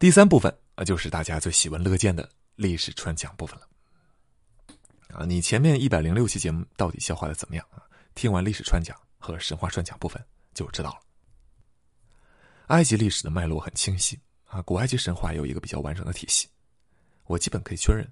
[0.00, 3.68] 第三部分啊，就是大家最喜闻乐见的历史串讲部分了。
[5.10, 7.84] 啊，你前面一百零六期节目到底消化的怎么样啊？
[8.14, 10.24] 听完历史串讲和神话串讲部分
[10.54, 11.00] 就知道了。
[12.68, 16.48] 埃及历史的脉络很清晰啊，古埃及神话有一个比较完整的体系。
[17.26, 18.10] 我基本可以确认，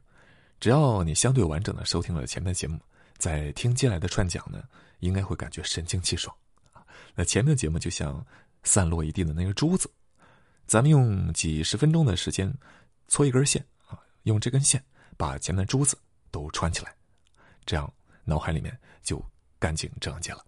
[0.60, 2.78] 只要你相对完整的收听了前面的节目，
[3.16, 4.62] 在听接下来的串讲呢，
[4.98, 6.36] 应该会感觉神清气爽
[6.74, 6.84] 啊。
[7.14, 8.22] 那前面的节目就像
[8.62, 9.90] 散落一地的那个珠子，
[10.68, 12.52] 咱们用几十分钟的时间
[13.08, 14.84] 搓一根线啊，用这根线
[15.16, 15.98] 把前面珠子
[16.30, 16.94] 都穿起来，
[17.64, 17.90] 这样
[18.22, 19.18] 脑海里面就
[19.58, 20.44] 干净整洁了。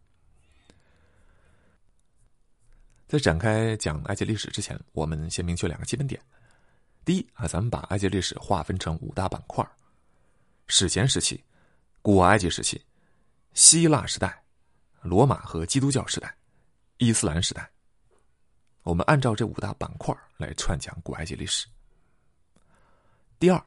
[3.09, 6.21] 在展开讲埃及历史之前，我们先明确两个基本点。
[7.03, 9.67] 第一啊，咱们把埃及历史划分成五大板块：
[10.67, 11.43] 史前时期、
[12.03, 12.85] 古埃及时期、
[13.55, 14.45] 希腊时代、
[15.01, 16.37] 罗马和基督教时代、
[16.99, 17.69] 伊斯兰时代。
[18.83, 21.67] 我们按照这五大板块来串讲古埃及历史。
[23.39, 23.63] 第二，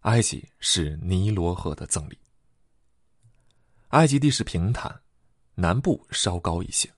[0.00, 2.18] 埃及是尼罗河的赠礼。
[3.88, 4.98] 埃及地势平坦，
[5.54, 6.92] 南部稍高一些。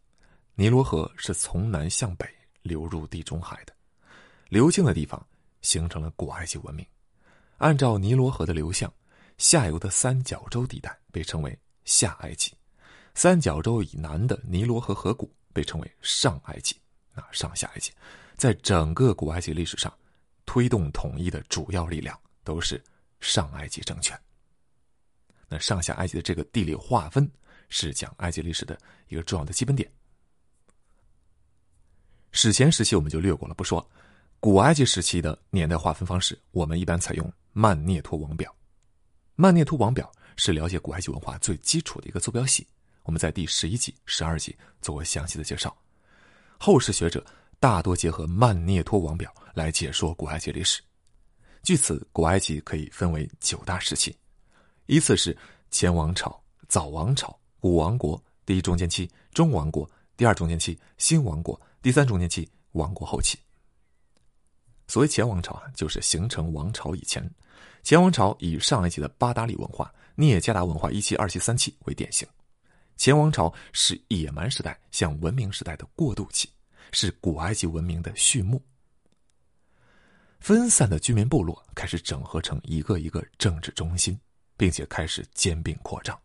[0.55, 2.29] 尼罗河是从南向北
[2.63, 3.73] 流入地中海的，
[4.49, 5.25] 流经的地方
[5.61, 6.85] 形成了古埃及文明。
[7.59, 8.93] 按照尼罗河的流向，
[9.39, 12.53] 下游的三角洲地带被称为下埃及，
[13.15, 16.77] 三角洲以南的尼罗河河谷被称为上埃及。
[17.19, 17.91] 啊，上下埃及，
[18.37, 19.93] 在整个古埃及历史上，
[20.47, 22.83] 推动统一的主要力量都是
[23.21, 24.19] 上埃及政权。
[25.49, 27.29] 那上下埃及的这个地理划分
[27.69, 29.91] 是讲埃及历史的一个重要的基本点。
[32.31, 33.85] 史前时期我们就略过了不说，
[34.39, 38.55] 古埃及时期的年代划分方式，我们一般采用曼涅托王表。
[39.35, 42.67] 曼涅托王表是了解古埃及文化最基础的一个坐标系，
[43.03, 45.77] 我们在第十一集、十二集做过详细的介绍。
[46.59, 47.25] 后世学者
[47.61, 50.83] 大多结合曼涅托王表来解说古埃及历史。
[51.63, 54.15] 据此，古埃及可以分为九大时期，
[54.87, 55.37] 依次是
[55.71, 61.61] 前王朝、早王朝、古王国、第一中间期、中王国、第二中间期、新王国。
[61.81, 63.39] 第三中间期，王国后期。
[64.89, 67.23] 所谓前王朝啊，就是形成王朝以前。
[67.85, 72.27] 前王朝以上一级的巴达里文化、涅加达文化一期、二期、三期为典型。
[72.99, 76.51] 前王朝是野蛮时代向文明时代的过渡期，
[76.93, 78.61] 是古埃及文明的序幕。
[80.41, 84.19] 分散的居民部落开始整合成一个一个政治中心，
[84.57, 86.19] 并且开始兼并扩张。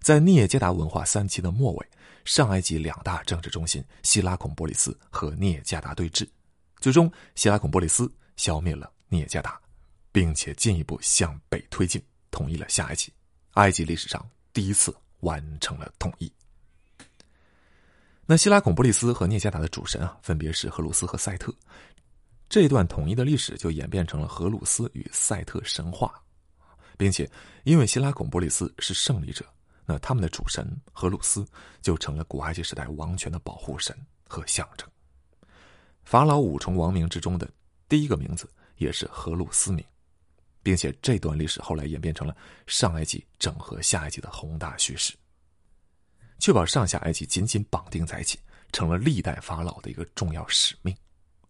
[0.00, 1.86] 在聂加达文化三期的末尾。
[2.24, 6.28] 上埃及两大政治中心希拉孔波利斯和聂加达对峙，
[6.78, 9.58] 最终希拉孔波利斯消灭了聂加达，
[10.12, 13.10] 并且进一步向北推进，统一了下埃及。
[13.52, 16.32] 埃及历史上第一次完成了统一。
[18.26, 21.54] 那希拉孔布利斯和聂加达的主神啊，分别是荷鲁斯和赛特。
[22.48, 26.14] 这段统一的历史就演变成了荷鲁斯与赛特神话，
[26.96, 27.30] 并且
[27.64, 29.44] 因为希拉孔波利斯是胜利者。
[29.86, 31.46] 那他们的主神荷鲁斯
[31.80, 33.96] 就成了古埃及时代王权的保护神
[34.26, 34.86] 和象征。
[36.04, 37.50] 法老五重王名之中的
[37.88, 38.46] 第一个名字
[38.76, 39.82] 也是荷鲁斯名，
[40.68, 42.36] 并且这段历史后来演变成了
[42.66, 45.14] 上埃及整合下埃及的宏大叙事，
[46.38, 48.38] 确保上下埃及紧紧绑定在一起，
[48.70, 50.94] 成了历代法老的一个重要使命。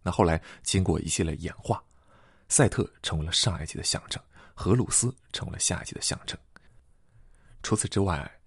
[0.05, 1.83] 那后来经过一系列演化，
[2.49, 4.23] 赛特成为了上埃及的象征，
[4.55, 6.39] 荷鲁斯成为了下埃及的象征。
[7.65, 8.41] 除此之外，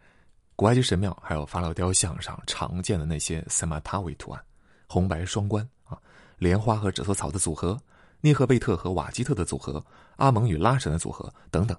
[0.55, 4.41] 古埃及神庙还有法老雕像上常见的那些塞马塔维图案，
[4.87, 6.01] 红白双关啊，
[6.37, 7.77] 莲花和紫色草的组合，
[8.21, 11.77] 涅赫贝特和瓦基特的组合，阿蒙与拉神的组合等等，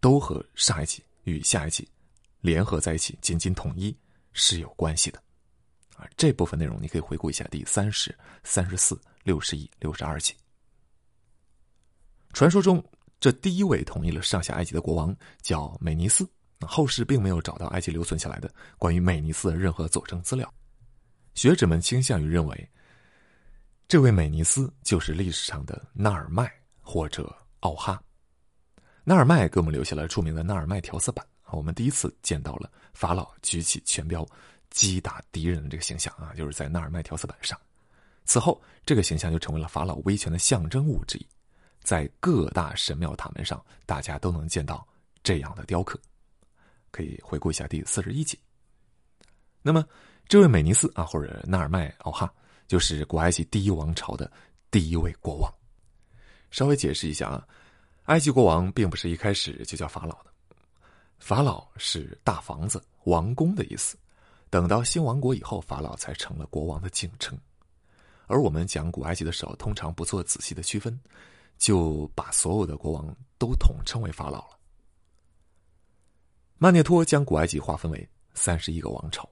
[0.00, 1.88] 都和上埃及与下埃及
[2.40, 3.96] 联合在一起，紧紧统一
[4.32, 5.22] 是有关系的。
[5.96, 10.34] 啊，这部分内容你可以回顾一下第三十三十四、六十一、六十二集。
[12.32, 12.84] 传说中，
[13.18, 16.28] 这第一位统一了上下埃及的国王叫美尼斯。
[16.66, 20.52] 后世并没有找到埃及留存下来的关于美尼斯的任何佐证资料，
[21.34, 22.70] 学者们倾向于认为，
[23.88, 27.98] 这位美尼斯就是历史上的纳尔迈或者奥哈。
[29.02, 34.28] 纳尔迈给我们留下了著名的纳尔迈调色板，我们第一次见到了法老举起权标
[34.68, 37.58] 击打敌人的这个形象啊，就是在纳尔迈调色板上。
[38.26, 41.26] 此后，这个形象就成为了法老威权的象征物之一，
[41.82, 44.86] 在各大神庙塔门上，大家都能见到
[45.22, 45.98] 这样的雕刻。
[46.90, 48.38] 可以回顾一下第四十一集。
[49.62, 49.82] 那么，
[50.26, 52.30] 这位美尼斯啊，或者纳尔迈奥哈，
[52.68, 54.30] 就是古埃及第一王朝的
[54.70, 55.52] 第一位国王。
[56.50, 57.44] 稍微解释一下啊，
[58.04, 60.32] 埃及国王并不是一开始就叫法老的，
[61.18, 63.98] 法老是大房子、王宫的意思。
[64.50, 67.38] 等到新王国以后，法老才成了国王的敬称。
[68.26, 70.98] 而我们讲古埃及的时候，通常不做仔细的区分，
[71.58, 74.58] 就把所有的国王都统称为法老了。
[76.56, 79.28] 曼涅托将古埃及划分为三十一个王朝，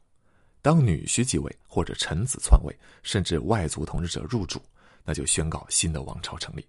[0.67, 4.61] 当女婿继位或者臣子篡位，甚至外族统治者入主，
[5.05, 6.67] 那就宣告新的王朝成立。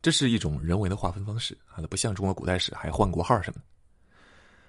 [0.00, 3.60] 这是一种人为的划分方式啊，它不像中国古代史还换国号什么。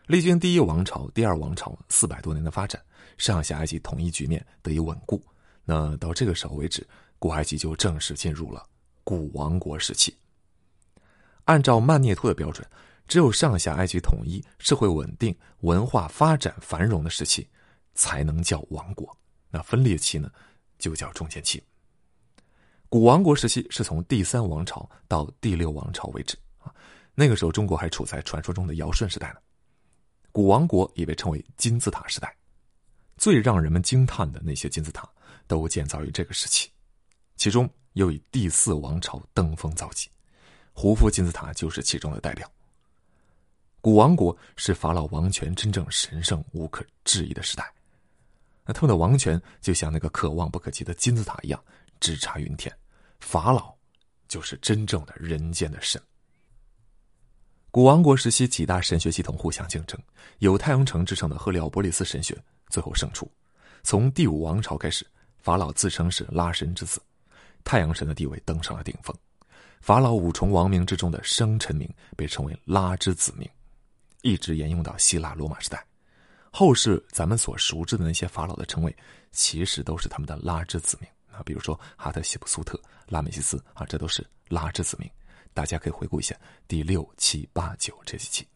[0.08, 2.84] 历经第一王朝、第二王朝四百多年的发展，
[3.18, 5.26] 上下埃及统一局面得以稳固。
[5.64, 6.86] 那到这个时候为止，
[7.18, 8.68] 古埃及就正式进入了
[9.06, 10.14] 古王国时期。
[11.46, 12.68] 按照曼涅托的标准，
[13.08, 17.48] 只有上下埃及统一、社会稳定、文化发展繁荣的时期，
[17.94, 19.16] 才能叫王国。
[19.50, 20.32] 那分裂期呢，
[20.78, 21.62] 就叫中间期。
[22.88, 26.74] 古王国时期是从第三王朝到第六王朝为止啊，
[27.14, 29.40] 那个时候中国还处在传说中的尧舜时代呢。
[30.32, 32.36] 古王国也被称为金字塔时代，
[33.18, 35.08] 最让人们惊叹的那些金字塔
[35.48, 36.70] 都建造于这个时期，
[37.36, 40.08] 其中又以第四王朝登峰造极，
[40.74, 42.50] 胡夫金字塔就是其中的代表。
[43.82, 47.72] 古王国是法老王权真正神圣无可置疑的时代，
[48.70, 51.60] 那他们的王权就像那个可望不可及的金字塔一样
[52.00, 52.72] 直插云天，
[53.20, 53.74] 法老
[54.28, 56.00] 就是真正的人间的神。
[57.72, 60.00] 古王国时期，几大神学系统互相竞争，
[60.38, 62.38] 有太阳城之称的赫利奥波利斯神学
[62.68, 63.28] 最后胜出。
[63.82, 65.04] 从第五王朝开始，
[65.40, 67.02] 法老自称是拉神之子，
[67.64, 69.12] 太阳神的地位登上了顶峰。
[69.82, 73.50] 法老五重王名之中的生辰名被称为拉之子名，
[74.22, 75.84] 一直沿用到希腊罗马时代。
[76.52, 78.96] 后世咱们所熟知的那些法老的称谓，
[79.32, 85.10] 其实都是他们的拉之子名啊，比如说哈特西普苏特、拉美西斯啊，这都是拉之子名。
[85.54, 86.36] 大家可以回顾一下
[86.68, 88.48] 第六、七、八、九这几期。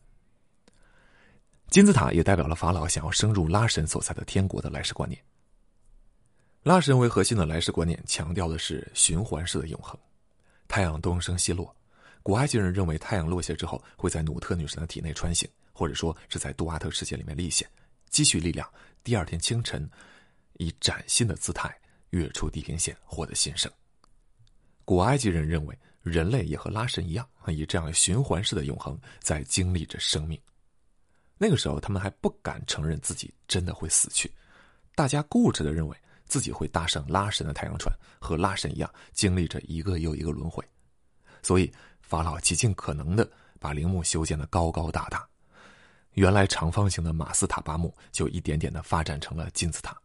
[1.70, 5.20] 金字塔也代表了法老想要升入拉神所在的天国的来世观念。
[6.62, 10.00] 拉神为核心的来世观念强调的是循环式的永恒。
[10.68, 11.76] 太阳东升西落，
[12.22, 17.68] 古埃及人认为太阳落下之后会在努特女神的体内穿行，或者说是在杜阿特世界里面历险，
[18.14, 18.66] 积蓄力量。
[19.04, 19.90] 第二天清晨，
[20.54, 21.78] 以崭新的姿态
[22.12, 23.70] 跃出地平线，获得新生。
[24.86, 25.78] 古埃及人认为。
[26.04, 30.38] 人类也和拉神一样，以这样循环式的永恒在经历着生命。
[31.38, 34.30] 那个时候，他们还不敢承认自己真的会死去，
[34.96, 37.90] 大家固执的认为自己会搭上拉神的太阳船，
[38.20, 40.62] 和拉神一样经历着一个又一个轮回。
[41.42, 41.72] 所以，
[42.02, 43.26] 法老极尽可能的
[43.58, 45.26] 把陵墓修建的高高大大，
[46.14, 49.96] 原来长方形的马斯塔巴墓就一点点的发展成了金字塔。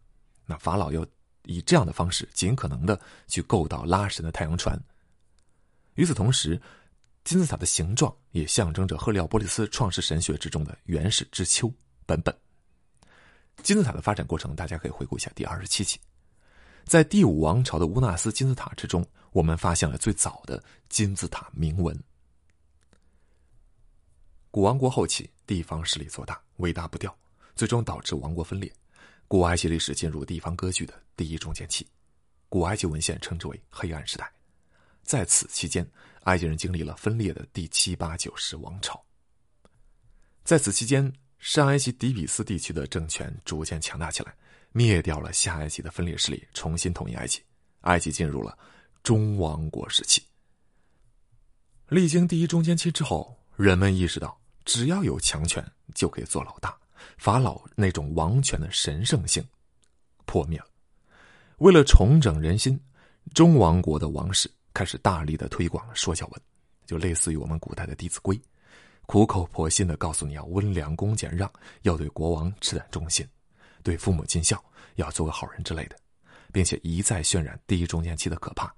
[0.46, 1.06] 那法老又
[1.44, 4.78] 以这样的方式尽可能的去构造拉神的太阳船。
[5.94, 6.60] 与此同时，
[7.25, 11.70] 金字塔的形状也象征着赫利奥波利斯创世神学之中的原始之丘
[12.06, 12.34] 本本。
[13.62, 15.99] 金字塔的发展过程，大家可以回顾一下第二十七期。
[16.84, 21.94] 在第五王朝的乌纳斯金字塔之中，我们发现了最早的金字塔铭文。
[24.50, 27.17] 古王国后期，地方势力做大，尾大不掉，
[27.56, 28.71] 最终导致王国分裂。
[29.27, 31.87] 古埃及历史进入地方割据的第一中间期，
[32.50, 34.31] 古埃及文献称之为黑暗时代。
[35.03, 35.91] 在此期间，
[36.25, 39.03] 埃及人经历了分裂的第七、八、九十王朝。
[40.45, 44.35] 在此期间，上埃及底比斯地区的政权逐渐强大起来，
[44.73, 47.41] 灭掉了下埃及的分裂势力，重新统一埃及。
[47.83, 48.59] 埃及进入了
[49.03, 50.23] 中王国时期。
[51.88, 54.38] 历经第一中间期之后，人们意识到，
[54.68, 56.76] 只要有强权就可以做老大，
[57.16, 59.42] 法老那种王权的神圣性
[60.26, 60.66] 破灭了。
[61.56, 62.78] 为了重整人心，
[63.32, 64.48] 中王国的王室。
[64.75, 66.40] 开始大力的推广了说教文，
[66.87, 68.37] 就类似于我们古代的《弟子规》，
[69.06, 71.50] 苦口婆心的告诉你要温良恭俭让，
[71.82, 73.26] 要对国王赤胆忠心，
[73.82, 74.62] 对父母尽孝，
[74.94, 75.96] 要做个好人之类的，
[76.52, 78.72] 并且一再渲染第一中间期的可怕。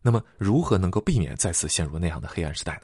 [0.00, 2.82] 那么，如何能够避免再次陷入那样的黑暗时代呢？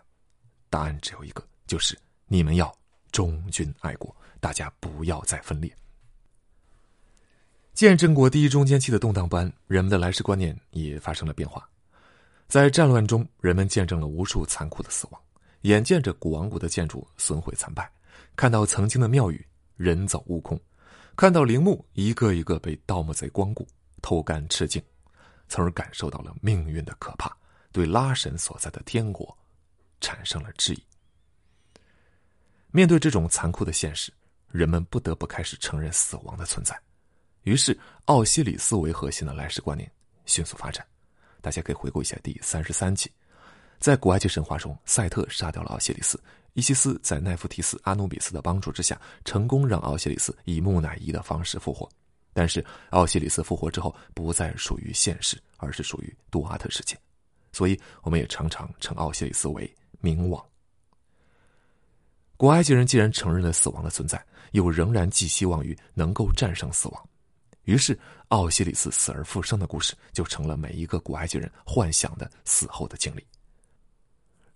[0.69, 1.97] 答案只有一个，就是
[2.33, 2.75] 你们要
[3.11, 5.71] 忠君爱国，大家不要再分裂。
[7.75, 11.69] 见证过第一中间期的动荡不安，人们的来世观念也发生了变化。
[12.49, 15.21] 在战乱中，人们见证了无数残酷的死亡，
[15.61, 17.93] 眼见着古王国的建筑损毁残败，
[18.35, 19.47] 看到曾经的庙宇
[19.77, 20.59] 人走悟空，
[21.15, 23.69] 看到陵墓一个一个被盗墓贼光顾、
[24.01, 24.83] 偷干吃净，
[25.51, 27.31] 从而感受到了命运的可怕，
[27.73, 29.37] 对拉神所在的天国
[30.01, 30.83] 产生了质疑。
[32.75, 34.11] 面对这种残酷的现实，
[34.51, 36.75] 人们不得不开始承认死亡的存在，
[37.43, 39.89] 于是奥西里斯为核心的来世观念
[40.25, 40.85] 迅速发展。
[41.43, 43.13] 大家可以回顾一下第三十三集，
[43.79, 46.19] 在古埃及神话中，赛特杀掉了奥西里斯，
[46.55, 51.87] 伊西斯在奈芙提斯、阿努比斯的帮助之下，成功让奥西里斯以木乃伊的方式复活。
[52.33, 56.99] 但是奥西里斯复活之后，不再属于现世，而是属于杜阿特世界，
[57.53, 60.43] 所以我们也常常称奥西里斯为冥王。
[62.43, 64.21] 古埃及人既然承认了死亡的存在，
[64.51, 67.09] 又仍然寄希望于能够战胜死亡，
[67.67, 67.97] 于是
[68.31, 73.25] 奥西里斯死而复生的故事就成了每一个古埃及人幻想的死后的经历。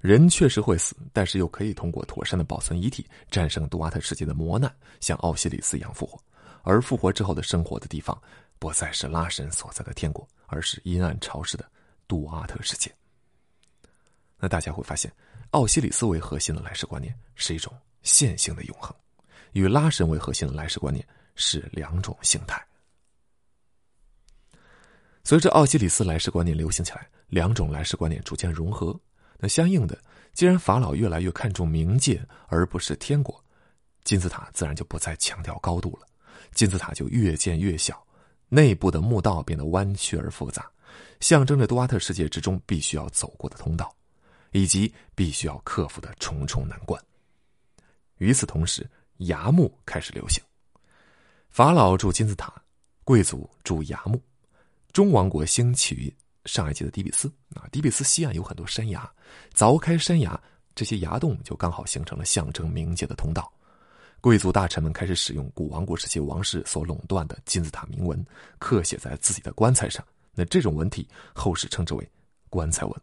[0.00, 6.20] 人确实会死，但是又可以通过妥善的保存遗体，战胜杜阿特世界的磨难，像奥西里斯一样复活。
[6.64, 8.20] 而复活之后的生活的地方，
[8.58, 11.64] 不再是拉神所在的天国，而是阴暗潮湿的
[12.08, 12.92] 杜阿特世界。
[14.46, 15.12] 那大家会发现。
[15.50, 18.94] 奥西里斯为核心的来世观念是一种线性的永恒，
[19.54, 22.64] 与拉神为核心的来世观念是两种形态。
[25.24, 28.96] 随着奥西里斯来世观念流行起来，两种来世观念逐渐融合。
[29.38, 29.98] 那相应的，
[30.32, 33.44] 既然法老越来越看重冥界而不是天国，
[34.04, 36.06] 金字塔自然就不再强调高度了，
[36.52, 38.00] 金字塔就越建越小，
[38.48, 40.70] 内部的墓道变得弯曲而复杂，
[41.18, 43.92] 象征着杜阿特世界之中必须要走过的通道。
[44.56, 46.98] 以及必须要克服的重重难关。
[48.16, 50.42] 与此同时，崖墓开始流行。
[51.50, 52.50] 法老住金字塔，
[53.04, 54.18] 贵族住崖墓。
[54.92, 56.10] 中王国兴起于
[56.46, 59.06] 上埃及的底比斯啊，底比斯西岸有很多山崖，
[59.54, 60.40] 凿开山崖，
[60.74, 63.52] 这些崖洞就刚好形成了象征冥界的通道。
[64.22, 68.24] 贵族大臣们开始使用古王国时期王室所垄断的金字塔铭文，
[68.58, 70.02] 刻写在自己的棺材上。
[70.32, 72.10] 那这种文体，后世称之为
[72.48, 73.02] 棺材文。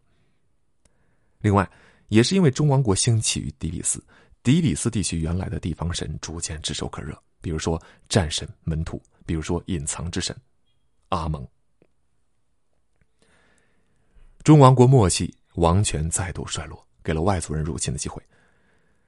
[1.44, 1.70] 另外，
[2.08, 4.02] 也是因为中王国兴起于底比斯，
[4.44, 10.34] 底比斯地区原来的地方神逐渐炙手可热，比如说战神门徒，比如说隐藏之神
[11.10, 11.46] 阿蒙。
[14.42, 18.24] 中王国末期，王权再度衰落，给了外族人入侵的机会。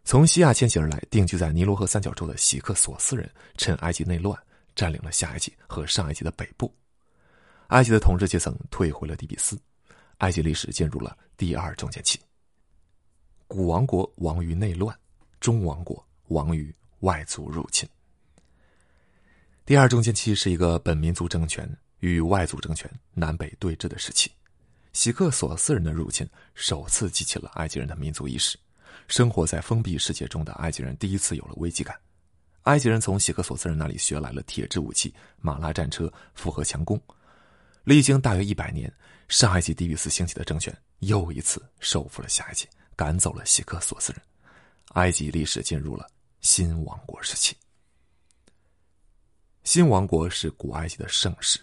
[0.04, 4.38] 从西亚迁徙而来、定居在尼罗河三角洲的喜克索斯人，趁埃及内乱，
[4.76, 6.70] 占领了下埃及和上埃及的北部。
[7.68, 9.58] 埃及的统治阶层退回了底比斯，
[10.18, 12.20] 埃及历史进入了第二中间期。
[13.48, 14.98] 古王国亡于内乱，
[15.40, 17.88] 中王国亡于外族入侵。
[19.66, 21.70] 第二中间期是一个本民族政权
[22.00, 24.32] 与外族政权南北对峙的时期。
[24.94, 28.58] 喜克索斯人的入侵首次激起了埃及人的民族意识，
[29.08, 32.00] 生活在封闭世界中的埃及人第一次有了危机感。
[32.64, 37.00] 埃及人从喜克索斯人那里学来了铁制武器、马拉战车、复合强攻。
[37.86, 38.92] 历经大约一百年，
[39.30, 42.68] 上埃及底比斯兴起的政权又一次收复了下埃及。
[42.98, 44.22] 赶走了希克索斯人，
[44.94, 46.08] 埃及历史进入了
[46.40, 47.54] 新王国时期。
[49.66, 51.60] 新王国是古埃及的盛世，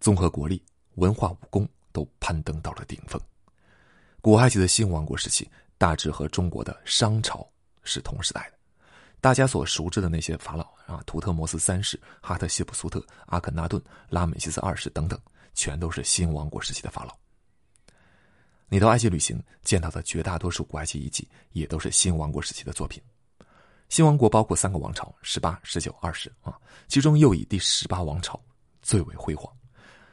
[0.00, 0.60] 综合国力、
[0.96, 3.20] 文化、武功都攀登到了顶峰。
[4.20, 7.48] 古埃及的新王国时期大致和中国的商朝
[7.84, 8.57] 是同时代的。
[9.20, 15.20] 大家所熟知的那些法老啊，图特摩斯三世、哈特西普苏特、阿肯纳顿、拉美西斯二世等等，
[15.54, 17.16] 全都是新王国时期的法老。
[18.68, 23.02] 你到埃及旅行见到的绝大多数古埃及遗迹，也都是新王国时期的作品。
[23.88, 26.54] 新王国包括三个王朝：十八、十九、二十啊，
[26.86, 28.40] 其中又以第十八王朝
[28.82, 29.50] 最为辉煌。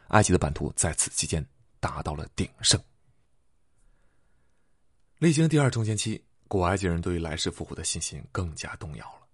[0.07, 1.45] 埃及的版图在此期间
[1.79, 2.81] 达到了鼎盛。
[5.17, 9.27] 历经第二中间期，古埃及人对于来世复活的信心更加动摇了，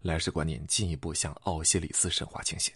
[0.00, 2.72] 来世观念进一步向奥西里斯神话倾斜。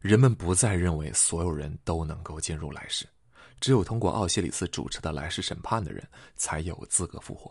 [0.00, 3.08] 人们不再认为所有人都能够进入来世。
[3.60, 6.06] 只有通过奥西里斯主持的来世审判的人，
[6.36, 7.50] 才有资格复活。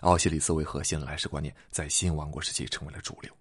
[0.00, 3.32] 奥西里斯为核心的来世观念，在新王国时期成为了主流。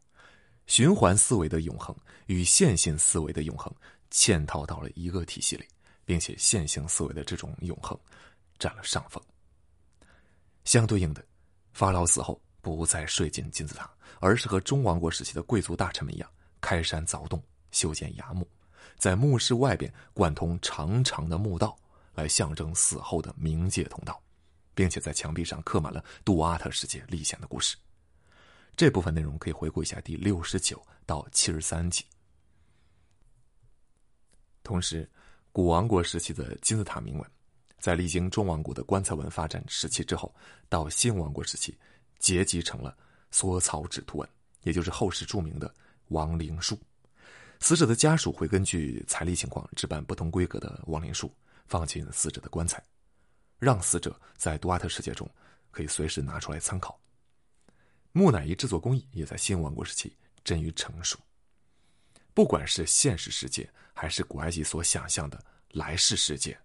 [0.68, 1.96] 循环思维的永恒
[2.28, 3.74] 与线性思维的永恒
[4.12, 5.66] 嵌套到了一个体系里，
[6.06, 8.00] 并且线性思维的这种永恒
[8.60, 9.22] 占了上风。
[10.65, 11.25] 相对应的，
[11.74, 13.89] 法老死后不再睡进金字塔，
[14.20, 16.29] 而是和中王国时期的贵族大臣们一样，
[16.62, 17.41] 开山凿洞，
[17.72, 18.48] 修建崖墓。
[18.98, 21.77] 在墓室外边贯通长长的墓道，
[22.13, 24.22] 来象征死后的冥界通道，
[24.74, 27.75] 并且在墙壁上刻满了杜阿特世界历险的故事。
[28.75, 32.05] 这部分内容可以回顾一下第六十九到七十三集。
[34.63, 35.10] 同时，
[35.51, 37.32] 古王国时期的金字塔铭文，
[37.84, 40.34] 在历经中王国的棺材文发展时期之后，
[40.70, 41.78] 到新王国时期，
[42.18, 42.98] 结集成了
[43.30, 44.30] 缩草纸图文，
[44.62, 45.70] 也就是后世著名的
[46.08, 46.80] 亡灵书。
[47.60, 51.30] 死者的家属会根据财力情况置办不同规格的亡灵书，
[51.68, 52.82] 放进死者的棺材，
[53.60, 55.30] 让死者在杜阿特世界中
[55.70, 56.98] 可以随时拿出来参考。
[58.13, 61.20] 木乃伊制作工艺也在新王国时期臻于成熟。
[62.34, 65.38] 不管是现实世界，还是古埃及所想象的
[65.72, 66.58] 来世世界，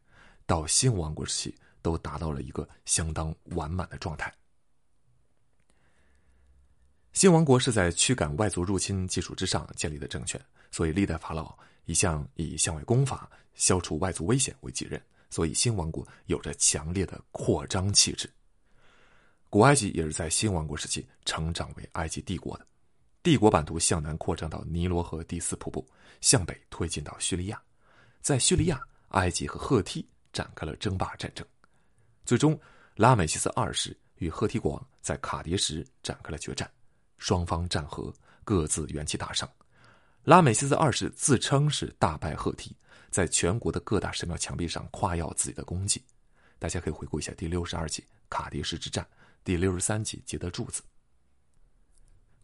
[0.48, 4.34] 到新王国时期都达到了一个相当完满的状态。
[7.12, 18.32] 新王国是在驱赶外族入侵基础之上建立的政权，所以历代法老一向以向外攻伐、消除外族危险为己任，所以新王国有着强烈的扩张气质。
[19.50, 22.66] 古埃及也是在新王国时期成长为埃及帝国的，
[23.22, 25.86] 帝国版图向南扩张到尼罗河第四瀑布，
[26.22, 27.62] 向北推进到叙利亚，
[28.22, 31.46] 在叙利亚，埃及和赫梯展开了争霸战争，
[32.24, 32.58] 最终
[32.96, 36.70] 拉美西斯二世与赫梯国王在卡迭什展开了决战，
[37.18, 38.12] 双方战和，
[38.44, 39.48] 各自元气大伤。
[40.24, 42.76] 拉美西斯二世自称是大败赫梯，
[43.10, 46.04] 在全国的各大神庙墙壁上夸耀自己的功绩，
[46.58, 49.06] 大家可以回顾一下第六十二集卡迭什之战。
[49.44, 50.82] 第六十三集，接的柱子。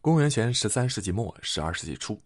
[0.01, 2.19] 公元前十三世纪末、十二世纪初，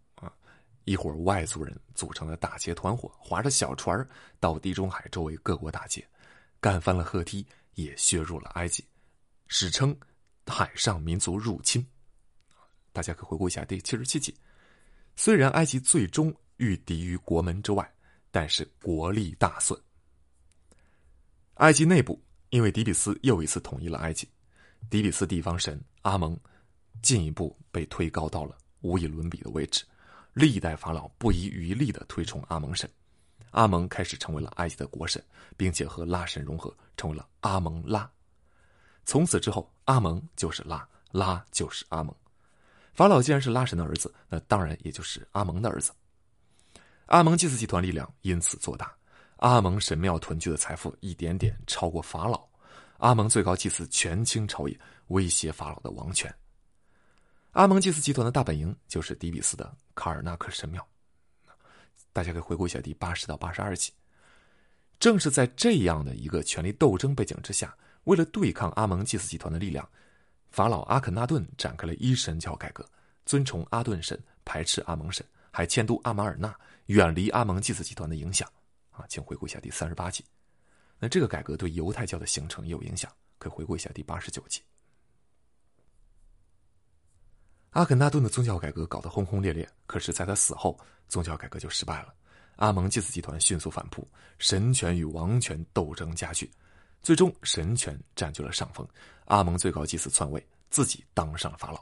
[0.90, 4.04] 一伙外族人组成的打劫团伙，划着小船
[4.40, 6.04] 到地中海周围各国打劫，
[6.60, 8.84] 干翻了赫梯，也削弱了埃及，
[9.48, 9.96] 史称
[10.48, 11.86] “海上民族入侵”。
[12.92, 14.36] 大家可以回顾一下第七十七集。
[15.16, 17.88] 虽然埃及最终御敌于国门之外，
[18.32, 19.80] 但是国力大损。
[21.58, 22.20] 埃及内部
[22.50, 24.28] 因为底比斯又一次统一了埃及。
[24.90, 26.36] 底比斯地方神阿蒙
[27.04, 29.86] 进一步被推高到了无以伦比的位置，
[30.40, 32.90] 历代法老不遗余力的推崇阿蒙神，
[33.52, 35.22] 阿蒙开始成为了埃及的国神，
[35.58, 38.10] 并且和拉神融合，成为了阿蒙拉。
[39.06, 42.16] 从此之后，阿蒙就是拉，拉就是阿蒙。
[42.94, 45.92] 法老既然是拉神的儿子，那当然也就是阿蒙的儿子。
[47.08, 48.96] 阿蒙祭祀集团力量因此做大，
[49.38, 52.48] 阿蒙神庙囤聚的财富一点点超过法老。
[53.00, 56.34] 阿蒙最高祭祀权倾朝野，威胁法老的王权。
[57.60, 60.88] 阿蒙祭司集团的大本营就是底比斯的卡尔纳克神庙。
[62.14, 63.92] 大家可以回顾一下第八十到八十二集。
[64.98, 69.86] 正是在这样的一个权力斗争背景之下，为了对抗阿蒙祭司集团的力量，
[70.52, 72.90] 法老阿肯纳顿展开了一神教改革，
[73.26, 78.50] 尊崇阿顿神，排斥阿蒙神，还迁都阿马尔纳，远离阿蒙祭司集团的影响。
[78.92, 80.24] 啊，请回顾一下第三十八集。
[80.98, 84.62] 那这个改革对犹太教的形成也有影响，可以回顾一下第八十九集。
[87.72, 90.78] 阿肯纳顿的宗教改革搞得轰轰烈烈，可是在他死后，
[91.08, 92.14] 宗教改革就失败了。
[92.56, 94.06] 阿蒙祭祀集团迅速反扑，
[94.38, 96.50] 神权与王权斗争加剧，
[97.02, 98.86] 最终神权占据了上风。
[99.26, 101.82] 阿蒙最高祭司篡位，自己当上了法老。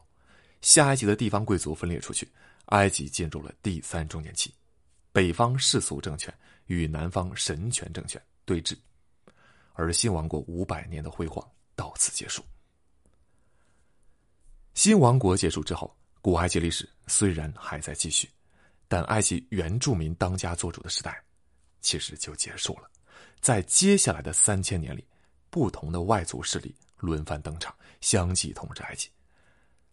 [0.62, 2.30] 下埃及的地方贵族分裂出去，
[2.66, 4.54] 埃及进入了第三中年期，
[5.14, 6.34] 北方世俗政权
[6.66, 8.76] 与南方神权政权对峙。
[9.74, 11.44] 而新王国五百年的辉煌
[11.76, 12.44] 到此结束。
[14.78, 18.30] 新王国结束之后，古埃及历史虽然还在继续，
[18.88, 21.20] 但埃及原住民当家作主的时代
[21.82, 22.88] 其实就结束了。
[23.42, 25.04] 在接下来的三千年里，
[25.50, 29.10] 不同的外族势力轮番登场，相继统治埃及。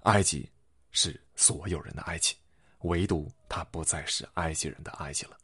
[0.00, 0.46] 埃及
[0.90, 2.36] 是所有人的埃及，
[2.80, 5.38] 唯独它不再是埃及人的埃及了。